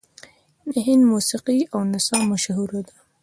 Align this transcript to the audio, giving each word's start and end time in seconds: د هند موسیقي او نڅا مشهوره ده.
د 0.71 0.73
هند 0.87 1.03
موسیقي 1.13 1.59
او 1.73 1.79
نڅا 1.91 2.17
مشهوره 2.31 2.79
ده. 2.87 2.95